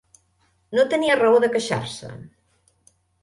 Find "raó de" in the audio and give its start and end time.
1.19-1.49